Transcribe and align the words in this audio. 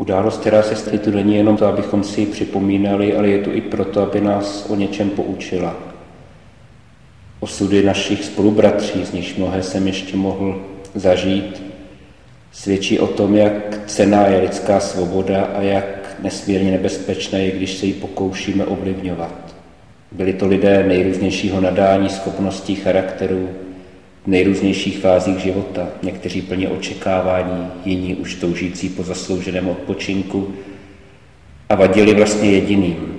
Událost, 0.00 0.40
která 0.40 0.62
se 0.62 0.76
stala, 0.76 0.98
tu 0.98 1.10
není 1.10 1.36
jenom 1.36 1.56
to, 1.56 1.66
abychom 1.66 2.04
si 2.04 2.20
ji 2.20 2.26
připomínali, 2.26 3.16
ale 3.16 3.28
je 3.28 3.38
tu 3.38 3.52
i 3.52 3.60
proto, 3.60 4.02
aby 4.02 4.20
nás 4.20 4.66
o 4.70 4.74
něčem 4.74 5.10
poučila. 5.10 5.76
Osudy 7.40 7.82
našich 7.82 8.24
spolubratří, 8.24 9.04
z 9.04 9.12
nichž 9.12 9.36
mnohé 9.36 9.62
jsem 9.62 9.86
ještě 9.86 10.16
mohl 10.16 10.62
zažít, 10.94 11.62
svědčí 12.52 12.98
o 12.98 13.06
tom, 13.06 13.36
jak 13.36 13.80
cená 13.86 14.26
je 14.26 14.40
lidská 14.40 14.80
svoboda 14.80 15.44
a 15.44 15.62
jak 15.62 16.16
nesmírně 16.22 16.70
nebezpečná 16.70 17.38
je, 17.38 17.50
když 17.50 17.78
se 17.78 17.86
ji 17.86 17.92
pokoušíme 17.92 18.64
ovlivňovat. 18.64 19.54
Byli 20.12 20.32
to 20.32 20.46
lidé 20.46 20.84
nejrůznějšího 20.88 21.60
nadání, 21.60 22.08
schopností, 22.08 22.74
charakterů, 22.74 23.48
v 23.48 23.69
nejrůznějších 24.26 24.98
fázích 24.98 25.38
života, 25.38 25.88
někteří 26.02 26.42
plně 26.42 26.68
očekávání, 26.68 27.68
jiní 27.84 28.14
už 28.14 28.34
toužící 28.34 28.88
po 28.88 29.02
zaslouženém 29.02 29.68
odpočinku 29.68 30.54
a 31.68 31.74
vadili 31.74 32.14
vlastně 32.14 32.50
jediným, 32.50 33.18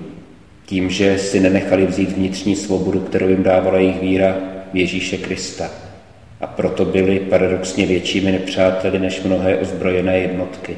tím, 0.65 0.89
že 0.89 1.17
si 1.17 1.39
nenechali 1.39 1.85
vzít 1.85 2.11
vnitřní 2.11 2.55
svobodu, 2.55 2.99
kterou 2.99 3.27
jim 3.27 3.43
dávala 3.43 3.77
jejich 3.77 4.01
víra 4.01 4.37
v 4.73 4.77
Ježíše 4.77 5.17
Krista. 5.17 5.69
A 6.41 6.47
proto 6.47 6.85
byli 6.85 7.20
paradoxně 7.20 7.85
většími 7.85 8.31
nepřáteli 8.31 8.99
než 8.99 9.23
mnohé 9.23 9.57
ozbrojené 9.57 10.20
jednotky. 10.20 10.77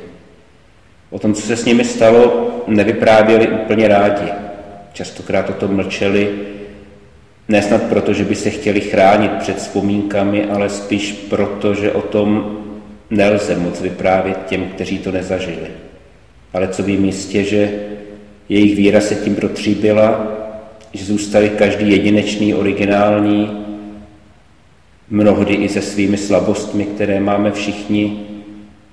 O 1.09 1.19
tom, 1.19 1.33
co 1.33 1.41
se 1.41 1.57
s 1.57 1.65
nimi 1.65 1.85
stalo, 1.85 2.49
nevyprávěli 2.67 3.47
úplně 3.47 3.87
rádi. 3.87 4.31
Častokrát 4.93 5.49
o 5.49 5.53
tom 5.53 5.75
mlčeli, 5.75 6.29
Nesnad 7.47 7.83
proto, 7.83 8.13
že 8.13 8.23
by 8.23 8.35
se 8.35 8.49
chtěli 8.49 8.81
chránit 8.81 9.31
před 9.31 9.57
vzpomínkami, 9.57 10.45
ale 10.45 10.69
spíš 10.69 11.11
proto, 11.11 11.73
že 11.73 11.91
o 11.91 12.01
tom 12.01 12.57
nelze 13.09 13.55
moc 13.55 13.81
vyprávět 13.81 14.37
těm, 14.45 14.65
kteří 14.65 14.97
to 14.97 15.11
nezažili. 15.11 15.67
Ale 16.53 16.67
co 16.67 16.83
vím 16.83 17.05
jistě, 17.05 17.43
že 17.43 17.71
jejich 18.49 18.75
víra 18.75 19.01
se 19.01 19.15
tím 19.15 19.35
protříbila, 19.35 20.27
že 20.93 21.05
zůstali 21.05 21.49
každý 21.49 21.91
jedinečný, 21.91 22.53
originální, 22.53 23.65
mnohdy 25.09 25.53
i 25.53 25.69
se 25.69 25.81
svými 25.81 26.17
slabostmi, 26.17 26.85
které 26.85 27.19
máme 27.19 27.51
všichni, 27.51 28.19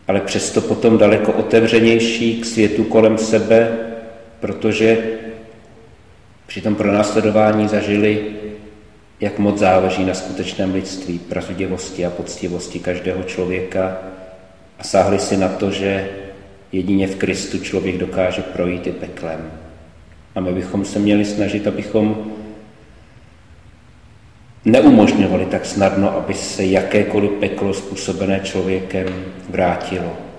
ale 0.08 0.20
přesto 0.20 0.60
potom 0.60 0.98
daleko 0.98 1.32
otevřenější 1.32 2.40
k 2.40 2.44
světu 2.44 2.84
kolem 2.84 3.18
sebe, 3.18 3.68
protože 4.40 4.98
při 6.46 6.60
tom 6.60 6.74
pronásledování 6.74 7.68
zažili, 7.68 8.20
jak 9.20 9.38
moc 9.38 9.58
záleží 9.58 10.04
na 10.04 10.14
skutečném 10.14 10.74
lidství, 10.74 11.18
pravdivosti 11.18 12.06
a 12.06 12.10
poctivosti 12.10 12.78
každého 12.78 13.22
člověka 13.22 13.98
a 14.78 14.84
sáhli 14.84 15.18
si 15.18 15.36
na 15.36 15.48
to, 15.48 15.70
že 15.70 16.08
jedině 16.72 17.06
v 17.06 17.16
Kristu 17.16 17.58
člověk 17.58 17.98
dokáže 17.98 18.42
projít 18.42 18.86
i 18.86 18.92
peklem. 18.92 19.52
A 20.34 20.40
my 20.40 20.52
bychom 20.52 20.84
se 20.84 20.98
měli 20.98 21.24
snažit, 21.24 21.66
abychom 21.66 22.32
neumožňovali 24.64 25.46
tak 25.46 25.66
snadno, 25.66 26.16
aby 26.16 26.34
se 26.34 26.64
jakékoliv 26.64 27.30
peklo 27.30 27.74
způsobené 27.74 28.40
člověkem 28.40 29.06
vrátilo 29.48 30.29